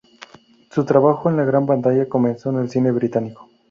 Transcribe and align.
Su 0.71 0.83
trabajo 0.83 1.29
en 1.29 1.37
la 1.37 1.45
gran 1.45 1.67
pantalla 1.67 2.09
comenzó 2.09 2.49
en 2.49 2.57
el 2.57 2.71
cine 2.71 2.89
británico. 2.91 3.47